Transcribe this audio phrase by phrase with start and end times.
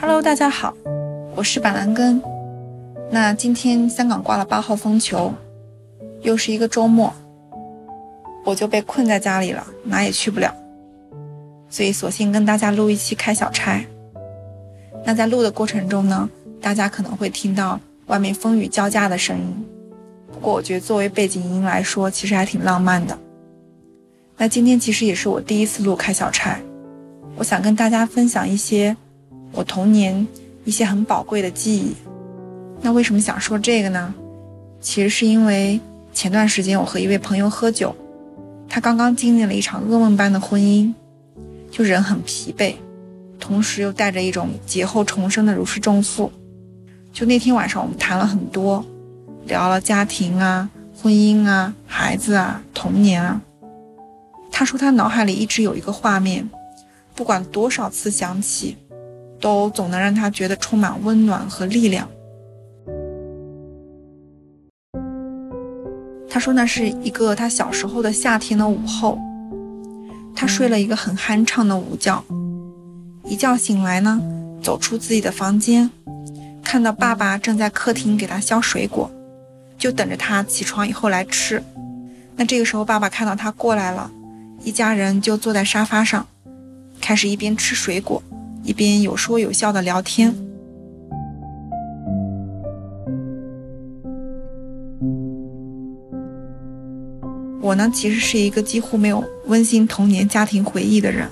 [0.00, 0.72] Hello，大家好，
[1.34, 2.22] 我是板蓝根。
[3.10, 5.34] 那今天香港挂了八号风球，
[6.22, 7.12] 又是一个周末，
[8.44, 10.54] 我就被困在家里了，哪也去不了，
[11.68, 13.84] 所以索性跟大家录一期开小差。
[15.04, 16.30] 那在录的过程中呢，
[16.60, 19.66] 大家可能会听到外面风雨交加的声音，
[20.32, 23.18] 不过我觉得作为背景音来说，其实还挺浪漫的。
[24.36, 26.60] 那今天其实也是我第一次录开小差，
[27.34, 28.96] 我想跟大家分享一些。
[29.52, 30.26] 我童年
[30.64, 31.94] 一些很宝贵的记忆，
[32.80, 34.14] 那为什么想说这个呢？
[34.80, 35.80] 其实是因为
[36.12, 37.94] 前段时间我和一位朋友喝酒，
[38.68, 40.92] 他刚刚经历了一场噩梦般的婚姻，
[41.70, 42.74] 就人很疲惫，
[43.40, 46.30] 同时又带着一种劫后重生的如释重负。
[47.12, 48.84] 就那天晚上我们谈了很多，
[49.46, 53.40] 聊了家庭啊、婚姻啊、孩子啊、童年啊。
[54.52, 56.48] 他说他脑海里一直有一个画面，
[57.14, 58.76] 不管多少次想起。
[59.40, 62.08] 都总能让他觉得充满温暖和力量。
[66.30, 69.18] 他说那是一个他小时候的夏天的午后，
[70.36, 72.22] 他睡了一个很酣畅的午觉，
[73.24, 74.20] 一觉醒来呢，
[74.62, 75.90] 走出自己的房间，
[76.62, 79.10] 看到爸爸正在客厅给他削水果，
[79.76, 81.62] 就等着他起床以后来吃。
[82.36, 84.08] 那这个时候爸爸看到他过来了，
[84.62, 86.24] 一家人就坐在沙发上，
[87.00, 88.22] 开始一边吃水果。
[88.68, 90.34] 一边有说有笑的聊天。
[97.62, 101.26] 我呢，其实是一个几乎没有温馨童年家庭回忆的人。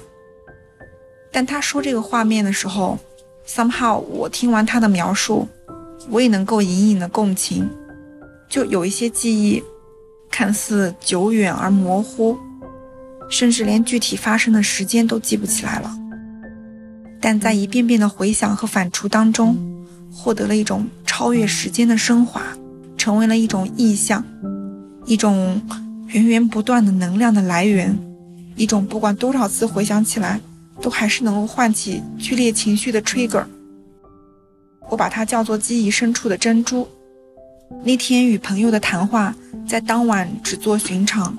[1.31, 2.99] 但他说这个画面的时候
[3.47, 5.47] ，somehow 我听完他的描述，
[6.09, 7.69] 我也能够隐隐的共情，
[8.49, 9.63] 就有一些记忆，
[10.31, 12.35] 看似久远而模糊，
[13.29, 15.91] 甚至连具体发生的时间都记不起来了。
[17.21, 19.57] 但在一遍遍的回想和反刍当中，
[20.13, 22.43] 获得了一种超越时间的升华，
[22.97, 24.25] 成为了一种意象，
[25.07, 25.61] 一种
[26.09, 27.99] 源源不断的能量的来源，
[28.55, 30.41] 一种不管多少次回想起来，
[30.81, 33.45] 都还是能够唤起剧烈情绪的 trigger。
[34.89, 36.87] 我把它叫做记忆深处的珍珠。
[37.83, 39.35] 那天与朋友的谈话，
[39.67, 41.37] 在当晚只做寻常，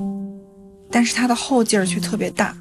[0.91, 2.53] 但是它的后劲儿却特别大，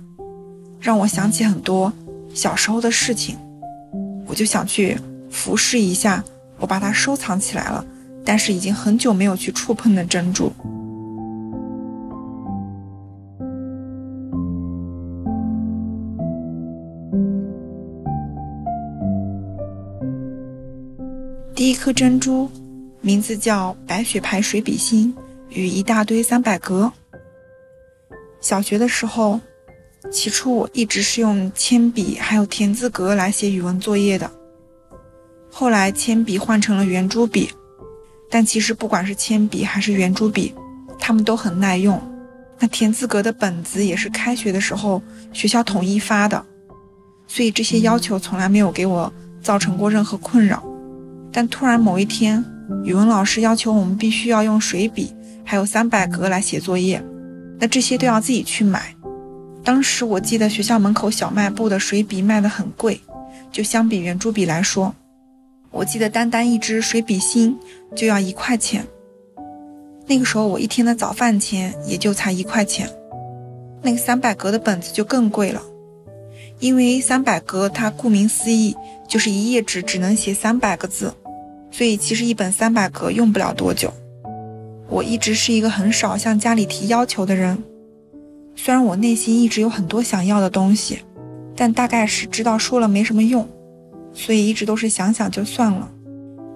[0.78, 1.92] 让我想起很多。
[2.36, 3.34] 小时候的事情，
[4.26, 4.94] 我就想去
[5.30, 6.22] 服侍一下
[6.58, 7.82] 我把它收藏起来了，
[8.26, 10.52] 但是已经很久没有去触碰的珍珠。
[21.54, 22.50] 第一颗珍珠，
[23.00, 25.12] 名字叫白雪牌水笔芯
[25.48, 26.92] 与一大堆三百格。
[28.42, 29.41] 小学的时候。
[30.10, 34.30] 起初我一直是用铅笔还有田字格来写语文作业的，
[35.50, 37.50] 后来铅笔换成了圆珠笔，
[38.30, 40.54] 但其实不管是铅笔还是圆珠笔，
[40.98, 42.00] 它们都很耐用。
[42.58, 45.02] 那田字格的本子也是开学的时候
[45.32, 46.42] 学校统一发的，
[47.26, 49.12] 所以这些要求从来没有给我
[49.42, 50.64] 造成过任何困扰。
[51.30, 52.42] 但突然某一天，
[52.82, 57.04] 语文老师要求我们必须要用水笔还有三百格来写作业，
[57.60, 58.95] 那这些都要自己去买。
[59.66, 63.00] 当时我记得学校门口小卖部的水笔卖得很贵，
[63.50, 64.94] 就相比圆珠笔来说，
[65.72, 67.59] 我记得单单一支水笔芯
[67.97, 68.87] 就要一块钱。
[70.06, 72.88] 那个时候我一天的早饭钱也就才一块钱。
[73.82, 75.60] 那个三百格的本子就更贵了，
[76.60, 78.72] 因为三百格它顾名思义
[79.09, 81.12] 就是一页纸只能写三百个字，
[81.72, 83.93] 所以其实一本三百格用不了多久。
[84.88, 87.60] 我一直是一个很少向家里提要求的人。
[88.58, 90.98] 虽然我内心一直有很多想要的东西，
[91.54, 93.46] 但大概是知道说了没什么用，
[94.12, 95.88] 所以一直都是想想就算了。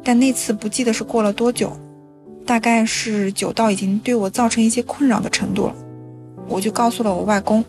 [0.02, 1.76] 但那次不记得是过了多久，
[2.46, 5.74] 大概是久到已经对我造成一些困扰的程度了，
[6.48, 7.64] 我就告诉了我外公，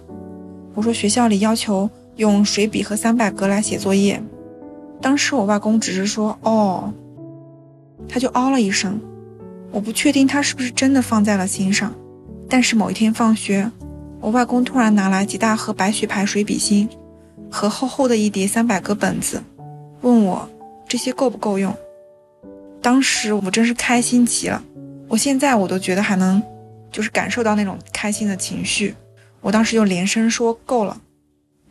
[0.74, 4.24] 我说学校里要求用水笔和三百格来写作业。
[5.02, 6.92] 当时我外公只是说哦，
[8.08, 9.00] 他就哦了一声，
[9.72, 11.94] 我不确定他是不是真的放在了心上。
[12.48, 13.70] 但是某一天放学。
[14.22, 16.88] 我外公突然拿来几大盒白雪牌水笔芯
[17.50, 19.42] 和厚厚的一叠三百个本子，
[20.02, 20.48] 问我
[20.88, 21.76] 这些够不够用。
[22.84, 24.64] 当时我真是开心极了，
[25.08, 26.42] 我现在我都觉得还能，
[26.92, 28.96] 就是感受到那种开心的情绪。
[29.42, 31.02] 我当时就连声说够了。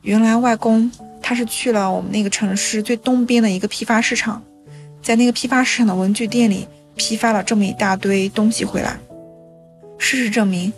[0.02, 0.90] 原来外公
[1.22, 4.42] 他是去了我们那个城市最东边的一个批发市场，
[5.00, 6.66] 在那个批发市场的文具店里
[6.96, 8.98] 批发了这么一大堆东西回来。
[9.98, 10.72] 事实证明。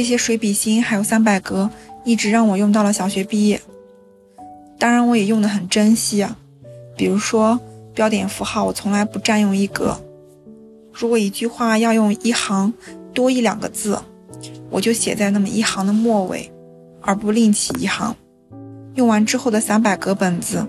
[0.00, 1.68] 这些水笔芯还有三百格，
[2.06, 3.60] 一直让我用到了小学毕业。
[4.78, 6.38] 当然，我也用得很珍惜啊。
[6.96, 7.60] 比如说
[7.92, 10.00] 标点符号，我从来不占用一格。
[10.90, 12.72] 如果一句话要用一行
[13.12, 13.98] 多一两个字，
[14.70, 16.50] 我就写在那么一行的末尾，
[17.02, 18.16] 而不另起一行。
[18.94, 20.66] 用完之后的三百格本子，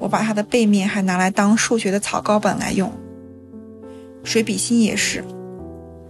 [0.00, 2.90] 我把它的背面还拿来当数学的草稿本来用。
[4.24, 5.24] 水笔芯也是，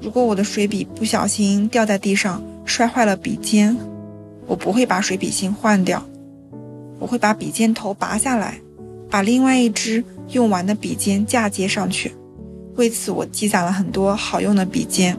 [0.01, 3.77] 如果我的水笔不小心掉在地上，摔坏了笔尖，
[4.47, 6.03] 我不会把水笔芯换掉，
[6.99, 8.61] 我会把笔尖头拔下来，
[9.11, 12.13] 把另外一支用完的笔尖嫁接上去。
[12.77, 15.19] 为此，我积攒了很多好用的笔尖，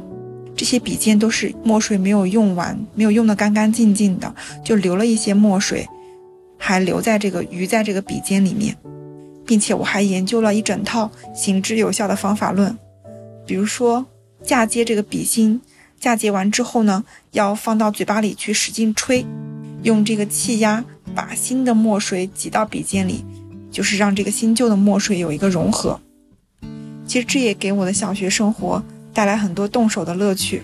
[0.55, 5.87] 这些笔尖都是墨水没有用完，没有用得干干净净的，就留了一些墨水，
[6.57, 8.75] 还留在这个余在这个笔尖里面，
[9.45, 12.75] 并且我还研究了一整套行之有效的方法论，
[13.45, 14.03] 比如说
[14.41, 15.61] 嫁接这个笔芯，
[16.03, 19.25] 嫁接完之后呢，要放到嘴巴里去使劲吹，
[19.83, 20.83] 用这个气压
[21.15, 23.23] 把新的墨水挤到笔尖里，
[23.71, 25.97] 就是让这个新旧的墨水有一个融合。
[27.07, 28.83] 其实这也给我的小学生活
[29.13, 30.63] 带来很多动手的乐趣，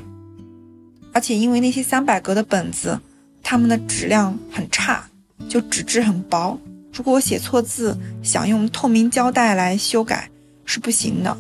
[1.14, 3.00] 而且因为那些三百格的本子，
[3.42, 5.10] 它们的质量很差，
[5.48, 6.60] 就纸质很薄。
[6.92, 10.30] 如果我写错字，想用透明胶带来修改
[10.66, 11.38] 是不行的，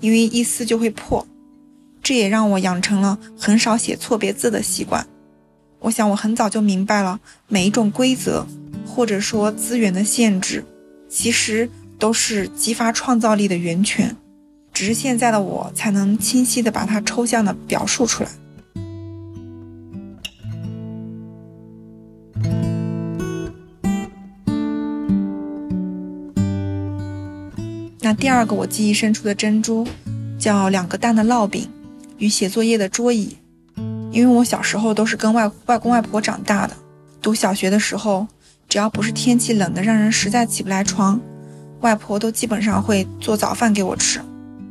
[0.00, 1.26] 因为一撕就会破。
[2.04, 5.04] 这也让我养成了很少写错别字的习惯。
[5.80, 7.18] 我想我很早就明白了，
[7.48, 8.46] 每一种规则
[8.86, 10.62] 或者说资源的限制，
[11.08, 11.68] 其实
[11.98, 14.14] 都是激发创造力的源泉。
[14.72, 18.28] 只是现在的我才能清晰的把它抽象的表述出来。
[28.00, 29.86] 那第二个我记忆深处的珍珠，
[30.38, 31.66] 叫两个蛋的烙饼
[32.18, 33.36] 与写作业的桌椅。
[34.10, 36.76] 因为我小时候都是跟外外公外婆长大的，
[37.20, 38.28] 读小学的时候，
[38.68, 41.20] 只要不是天气冷的让人实在起不来床，
[41.80, 44.20] 外婆都基本上会做早饭给我吃。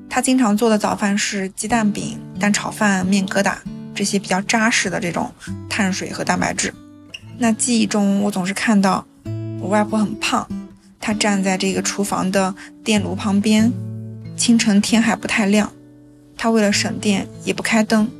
[0.09, 3.55] 她经常做的早饭是鸡蛋饼、蛋炒饭、面疙瘩
[3.93, 5.29] 这些比较扎实的这种
[5.69, 6.73] 碳水和蛋白质。
[7.37, 9.05] 那记忆中，我总是看到
[9.59, 10.47] 我外婆很胖，
[11.01, 13.73] 她站在这个厨房的电炉旁边，
[14.37, 15.69] 清晨天还不太亮，
[16.43, 18.11] 他为了省电也不开灯，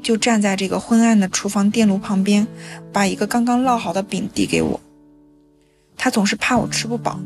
[0.00, 2.46] 就站在这个昏暗的厨房电炉旁边，
[2.92, 4.80] 把一个刚刚烙好的饼递给我。
[5.96, 7.18] 他总是怕我吃不饱，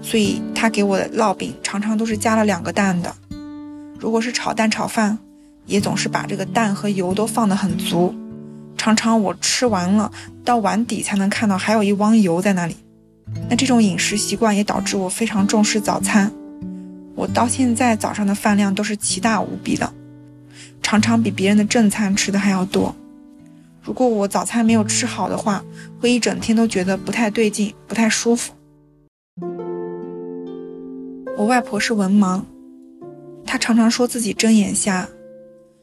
[0.00, 3.14] 所以他给我的烙饼常常都是加了两个蛋的。
[3.98, 5.18] 如果是炒蛋炒饭，
[5.66, 8.14] 也总是把这个蛋和油都放得很足，
[8.78, 10.10] 常常我吃完了
[10.46, 12.74] 到碗底才能看到还有一汪油在那里。
[13.50, 16.32] 那这种饮食习惯也导致我非常重视早餐，
[17.18, 19.92] 我到现在早上的饭量都是奇大无比的，
[20.80, 22.94] 常常比别人的正餐吃的还要多。
[23.82, 25.64] 如果我早餐没有吃好的话，
[25.98, 28.52] 会一整天都觉得不太对劲，不太舒服。
[31.36, 32.40] 我外婆是文盲。
[33.44, 35.08] 她常常说自己睁眼瞎，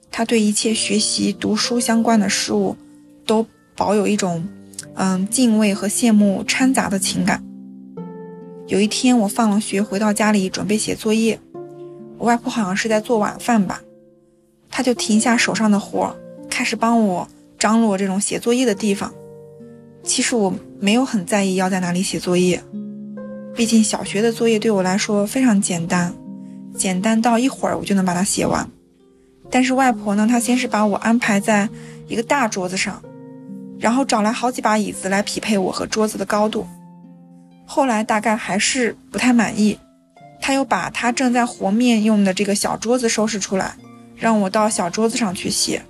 [0.10, 2.78] 她对一切学习读书相关的事物，
[3.26, 3.46] 都
[3.76, 4.48] 保有一种，
[4.94, 7.44] 嗯，敬畏和羡慕掺杂的情感。
[8.68, 11.40] 有一天我放了学回到家里准备写作业，
[12.18, 13.82] 我外婆好像是在做晚饭吧，
[14.72, 16.16] 她就停下手上的活，
[16.50, 17.28] 开始帮我
[17.60, 19.14] 张罗这种写作业的地方。
[20.04, 22.64] 其实我没有很在意要在哪里写作业，
[23.54, 26.14] 毕竟小学的作业对我来说非常简单。
[26.76, 28.68] 简单到一会儿我就能把它写完，
[29.52, 31.70] 但是外婆呢，她先是把我安排在
[32.08, 33.02] 一个大桌子上，
[33.80, 36.66] 然后找来好几把椅子来匹配我和桌子的高度。
[37.66, 39.78] 后来大概还是不太满意，
[40.40, 43.76] 他又把他正在和面用的这个小桌子收拾出来，
[44.16, 45.82] 让我到小桌子上去写。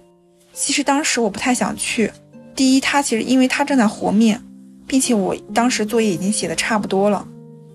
[0.53, 2.11] 其实当时我不太想去，
[2.55, 4.41] 第一，他其实因为他正在和面，
[4.87, 7.27] 并且我当时作业已经写的差不多了，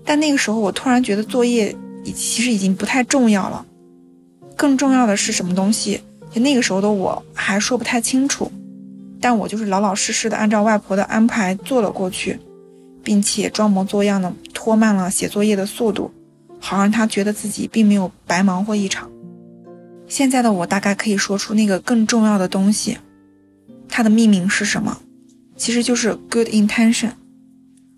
[0.03, 1.75] 但那个时候我突然觉得作业。
[2.03, 3.63] 已其实已经不太重要了，
[4.57, 6.01] 更重要的是什么东西？
[6.33, 8.51] 就那个时候的我还说不太清楚，
[9.19, 12.39] 但我就是老老实实的按照外婆的安排做了过去，
[13.03, 16.11] 并且装模作样的拖慢了写作业的速度，
[16.59, 19.09] 好让他觉得自己并没有白忙活一场。
[20.07, 22.97] 现在的我大概可以说出那个更重要的东西，
[23.87, 25.01] 它的命名是什么？
[25.55, 27.11] 其实就是 good intention，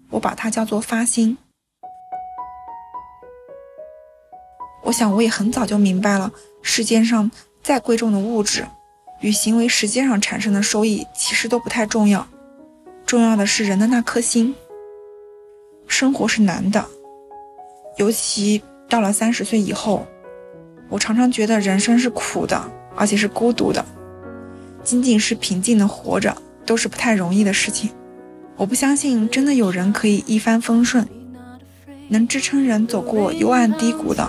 [0.10, 1.38] 我把它叫做发心。
[4.83, 6.31] 我想，我也很早就明白了，
[6.62, 7.31] 世间上
[7.63, 8.65] 再贵重的物质，
[9.22, 12.27] 与行为实践上产生的收益其实都不太重要，
[13.05, 14.53] 重要的是人的那颗心。
[15.93, 16.83] 生活是难的，
[17.97, 20.07] 尤其到了三十岁以后，
[20.89, 22.59] 我常常觉得人生是苦的，
[22.95, 23.85] 而且是孤独的。
[24.83, 26.35] 仅仅是平静的活着，
[26.65, 27.91] 都是不太容易的事情。
[28.57, 31.07] 我不相信真的有人可以一帆风顺，
[32.09, 34.27] 能支撑人走过幽暗低谷的，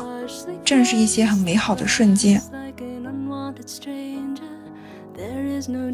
[0.66, 2.42] 正是一些很美好的瞬间。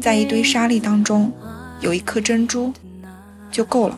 [0.01, 1.31] 在一堆沙粒当中，
[1.79, 2.73] 有一颗珍珠
[3.49, 3.97] 就够了。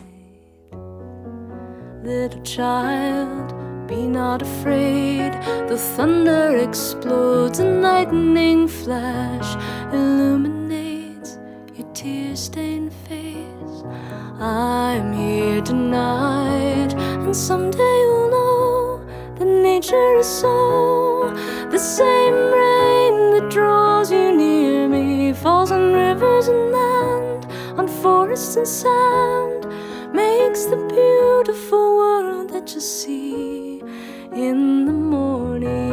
[2.04, 3.54] Little child,
[3.88, 5.32] be not afraid.
[5.70, 9.56] The thunder explodes, a lightning flash
[9.90, 11.38] illuminates
[11.74, 13.84] your tear stained face.
[14.38, 19.06] I'm here tonight, and someday you'll know
[19.38, 21.32] that nature is so.
[21.70, 27.46] The same rain that draws you near me falls on rivers and land,
[27.78, 29.66] on forests and sand
[30.12, 30.83] makes the
[31.44, 33.78] beautiful world that you see
[34.32, 35.83] in the morning.